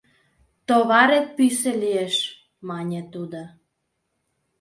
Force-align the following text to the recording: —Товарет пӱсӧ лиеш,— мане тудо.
—Товарет 0.67 1.27
пӱсӧ 1.35 1.71
лиеш,— 1.81 2.15
мане 2.69 3.01
тудо. 3.13 3.41